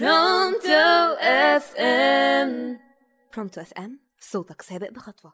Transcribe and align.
برونتو 0.00 1.16
FM 1.20 2.78
برونتو 3.34 3.60
FM 3.60 4.00
صوتك 4.20 4.62
سابق 4.62 4.90
بخطوة. 4.90 5.32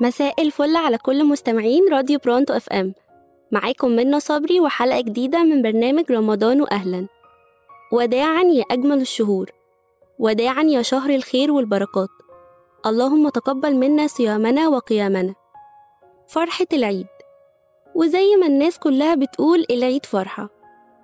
مساء 0.00 0.42
الفل 0.42 0.76
على 0.76 0.98
كل 0.98 1.24
مستمعين 1.24 1.92
راديو 1.92 2.18
برونتو 2.18 2.52
FM 2.52 2.94
معاكم 3.52 3.90
منة 3.90 4.20
صبري 4.20 4.60
وحلقة 4.60 5.00
جديدة 5.00 5.42
من 5.44 5.62
برنامج 5.62 6.12
رمضان 6.12 6.60
وأهلا. 6.60 7.06
وداعا 7.92 8.42
يا 8.42 8.64
أجمل 8.70 9.00
الشهور. 9.00 9.50
وداعا 10.18 10.62
يا 10.62 10.82
شهر 10.82 11.10
الخير 11.10 11.52
والبركات. 11.52 12.08
اللهم 12.86 13.28
تقبل 13.28 13.76
منا 13.76 14.06
صيامنا 14.06 14.68
وقيامنا. 14.68 15.34
فرحة 16.32 16.66
العيد. 16.72 17.06
وزي 17.94 18.36
ما 18.36 18.46
الناس 18.46 18.78
كلها 18.78 19.14
بتقول 19.14 19.64
العيد 19.70 20.06
فرحة. 20.06 20.48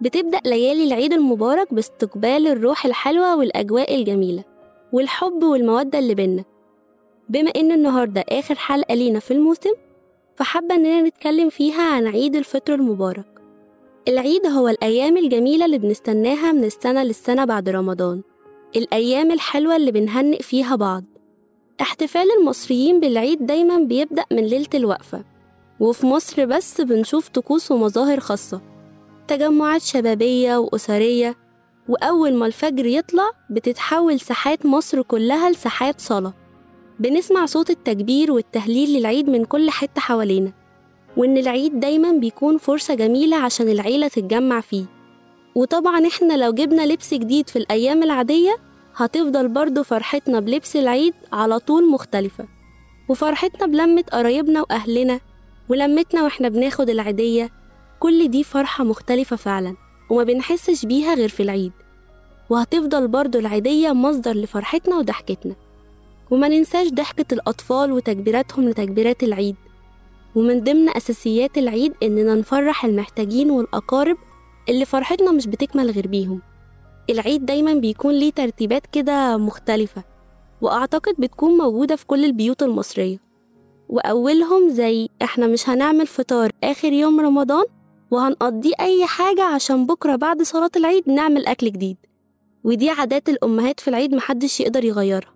بتبدأ 0.00 0.38
ليالي 0.44 0.84
العيد 0.84 1.12
المبارك 1.12 1.74
باستقبال 1.74 2.46
الروح 2.46 2.86
الحلوة 2.86 3.36
والأجواء 3.36 3.94
الجميلة 3.94 4.44
والحب 4.92 5.42
والمودة 5.42 5.98
اللي 5.98 6.14
بينا. 6.14 6.44
بما 7.28 7.50
إن 7.56 7.72
النهاردة 7.72 8.24
آخر 8.28 8.54
حلقة 8.54 8.94
لينا 8.94 9.18
في 9.18 9.30
الموسم 9.30 9.70
فحابة 10.36 10.74
إننا 10.74 11.02
نتكلم 11.02 11.48
فيها 11.48 11.82
عن 11.82 12.06
عيد 12.06 12.36
الفطر 12.36 12.74
المبارك. 12.74 13.42
العيد 14.08 14.46
هو 14.46 14.68
الأيام 14.68 15.16
الجميلة 15.16 15.64
اللي 15.64 15.78
بنستناها 15.78 16.52
من 16.52 16.64
السنة 16.64 17.02
للسنة 17.02 17.44
بعد 17.44 17.68
رمضان. 17.68 18.22
الأيام 18.76 19.32
الحلوة 19.32 19.76
اللي 19.76 19.92
بنهنئ 19.92 20.42
فيها 20.42 20.76
بعض. 20.76 21.04
احتفال 21.80 22.28
المصريين 22.40 23.00
بالعيد 23.00 23.46
دايما 23.46 23.78
بيبدأ 23.78 24.24
من 24.32 24.44
ليلة 24.46 24.68
الوقفة 24.74 25.24
وفي 25.80 26.06
مصر 26.06 26.44
بس 26.44 26.80
بنشوف 26.80 27.28
طقوس 27.28 27.70
ومظاهر 27.72 28.20
خاصة 28.20 28.60
تجمعات 29.28 29.82
شبابية 29.82 30.56
وأسرية 30.56 31.36
وأول 31.88 32.34
ما 32.34 32.46
الفجر 32.46 32.86
يطلع 32.86 33.30
بتتحول 33.50 34.20
ساحات 34.20 34.66
مصر 34.66 35.02
كلها 35.02 35.50
لساحات 35.50 36.00
صلاة 36.00 36.34
بنسمع 37.00 37.46
صوت 37.46 37.70
التكبير 37.70 38.32
والتهليل 38.32 38.98
للعيد 38.98 39.30
من 39.30 39.44
كل 39.44 39.70
حتة 39.70 40.00
حوالينا 40.00 40.52
وإن 41.16 41.36
العيد 41.38 41.80
دايما 41.80 42.12
بيكون 42.12 42.58
فرصة 42.58 42.94
جميلة 42.94 43.36
عشان 43.36 43.68
العيلة 43.68 44.08
تتجمع 44.08 44.60
فيه. 44.60 44.84
وطبعا 45.54 46.06
إحنا 46.06 46.34
لو 46.44 46.52
جبنا 46.52 46.86
لبس 46.86 47.14
جديد 47.14 47.48
في 47.48 47.56
الأيام 47.56 48.02
العادية 48.02 48.56
هتفضل 48.96 49.48
برضه 49.48 49.82
فرحتنا 49.82 50.40
بلبس 50.40 50.76
العيد 50.76 51.14
على 51.32 51.58
طول 51.58 51.90
مختلفة. 51.90 52.48
وفرحتنا 53.08 53.66
بلمة 53.66 54.04
قرايبنا 54.12 54.60
وأهلنا 54.60 55.20
ولمتنا 55.68 56.22
وإحنا 56.22 56.48
بناخد 56.48 56.90
العيدية. 56.90 57.50
كل 58.00 58.28
دي 58.28 58.44
فرحة 58.44 58.84
مختلفة 58.84 59.36
فعلا 59.36 59.76
وما 60.10 60.24
بنحسش 60.24 60.86
بيها 60.86 61.14
غير 61.14 61.28
في 61.28 61.42
العيد. 61.42 61.72
وهتفضل 62.50 63.08
برضه 63.08 63.38
العيدية 63.38 63.92
مصدر 63.92 64.32
لفرحتنا 64.32 64.96
وضحكتنا. 64.96 65.54
وما 66.30 66.48
ننساش 66.48 66.88
ضحكة 66.88 67.34
الأطفال 67.34 67.92
وتكبيراتهم 67.92 68.68
لتكبيرات 68.68 69.22
العيد. 69.22 69.56
ومن 70.34 70.60
ضمن 70.64 70.96
أساسيات 70.96 71.58
العيد 71.58 71.92
إننا 72.02 72.34
نفرح 72.34 72.84
المحتاجين 72.84 73.50
والأقارب 73.50 74.16
اللي 74.68 74.84
فرحتنا 74.84 75.32
مش 75.32 75.46
بتكمل 75.46 75.90
غير 75.90 76.06
بيهم. 76.06 76.40
العيد 77.10 77.46
دايما 77.46 77.74
بيكون 77.74 78.14
ليه 78.14 78.30
ترتيبات 78.32 78.86
كده 78.92 79.36
مختلفة 79.36 80.04
وأعتقد 80.60 81.14
بتكون 81.18 81.56
موجودة 81.58 81.96
في 81.96 82.06
كل 82.06 82.24
البيوت 82.24 82.62
المصرية. 82.62 83.18
وأولهم 83.88 84.68
زي 84.68 85.08
إحنا 85.22 85.46
مش 85.46 85.68
هنعمل 85.68 86.06
فطار 86.06 86.50
آخر 86.64 86.92
يوم 86.92 87.20
رمضان 87.20 87.64
وهنقضيه 88.10 88.72
أي 88.80 89.06
حاجة 89.06 89.42
عشان 89.42 89.86
بكرة 89.86 90.16
بعد 90.16 90.42
صلاة 90.42 90.70
العيد 90.76 91.08
نعمل 91.08 91.46
أكل 91.46 91.66
جديد. 91.66 91.96
ودي 92.64 92.90
عادات 92.90 93.28
الأمهات 93.28 93.80
في 93.80 93.88
العيد 93.88 94.14
محدش 94.14 94.60
يقدر 94.60 94.84
يغيرها. 94.84 95.34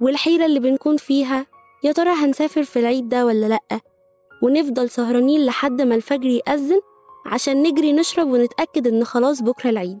والحيرة 0.00 0.46
اللي 0.46 0.60
بنكون 0.60 0.96
فيها 0.96 1.46
يا 1.84 1.92
ترى 1.92 2.10
هنسافر 2.10 2.62
في 2.64 2.78
العيد 2.78 3.08
ده 3.08 3.26
ولا 3.26 3.46
لأ؟ 3.46 3.80
ونفضل 4.42 4.90
سهرانين 4.90 5.44
لحد 5.46 5.82
ما 5.82 5.94
الفجر 5.94 6.26
يأذن 6.28 6.80
عشان 7.26 7.62
نجري 7.62 7.92
نشرب 7.92 8.26
ونتأكد 8.28 8.86
إن 8.86 9.04
خلاص 9.04 9.42
بكرة 9.42 9.70
العيد. 9.70 9.98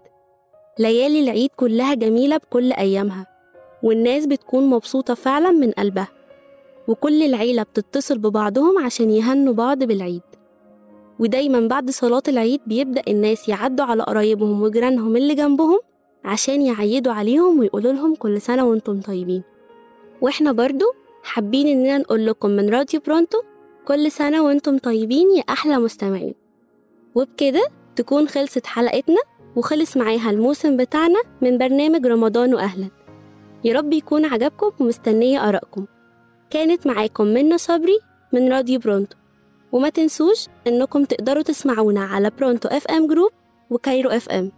ليالي 0.78 1.20
العيد 1.20 1.50
كلها 1.56 1.94
جميلة 1.94 2.36
بكل 2.36 2.72
أيامها 2.72 3.26
والناس 3.82 4.26
بتكون 4.26 4.66
مبسوطة 4.70 5.14
فعلا 5.14 5.50
من 5.50 5.70
قلبها 5.70 6.08
وكل 6.88 7.22
العيلة 7.22 7.62
بتتصل 7.62 8.18
ببعضهم 8.18 8.84
عشان 8.84 9.10
يهنوا 9.10 9.54
بعض 9.54 9.84
بالعيد. 9.84 10.22
ودايما 11.18 11.60
بعد 11.68 11.90
صلاة 11.90 12.22
العيد 12.28 12.60
بيبدأ 12.66 13.02
الناس 13.08 13.48
يعدوا 13.48 13.86
على 13.86 14.02
قرايبهم 14.02 14.62
وجيرانهم 14.62 15.16
اللي 15.16 15.34
جنبهم 15.34 15.78
عشان 16.24 16.62
يعيدوا 16.62 17.12
عليهم 17.12 17.58
ويقولوا 17.58 17.92
لهم 17.92 18.14
كل 18.14 18.40
سنة 18.40 18.64
وأنتم 18.64 19.00
طيبين. 19.00 19.42
وإحنا 20.20 20.52
برضو 20.52 20.84
حابين 21.22 21.68
إننا 21.68 21.98
نقول 21.98 22.26
لكم 22.26 22.50
من 22.50 22.70
راديو 22.70 23.00
برونتو 23.00 23.38
كل 23.88 24.10
سنة 24.10 24.42
وأنتم 24.42 24.78
طيبين 24.78 25.36
يا 25.36 25.42
أحلى 25.48 25.78
مستمعين. 25.78 26.34
وبكده 27.14 27.68
تكون 27.96 28.28
خلصت 28.28 28.66
حلقتنا. 28.66 29.20
وخلص 29.56 29.96
معاها 29.96 30.30
الموسم 30.30 30.76
بتاعنا 30.76 31.22
من 31.42 31.58
برنامج 31.58 32.06
رمضان 32.06 32.54
وأهلا. 32.54 32.88
يا 33.64 33.74
رب 33.74 33.92
يكون 33.92 34.24
عجبكم 34.24 34.70
ومستنية 34.80 35.48
آرائكم. 35.48 35.86
كانت 36.50 36.86
معاكم 36.86 37.26
منى 37.26 37.58
صبري 37.58 37.98
من 38.32 38.52
راديو 38.52 38.78
برونتو. 38.78 39.16
وما 39.72 39.88
تنسوش 39.88 40.46
إنكم 40.66 41.04
تقدروا 41.04 41.42
تسمعونا 41.42 42.04
على 42.04 42.30
برونتو 42.30 42.68
FM 42.68 43.06
Group 43.06 43.30
و 43.70 43.77
Cairo 43.77 44.10
FM 44.10 44.52